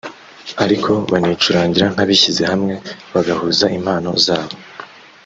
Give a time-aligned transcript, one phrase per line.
[0.63, 2.73] ariko banicurangira nk'abishyize hamwe
[3.13, 4.55] bagahuza impano zabo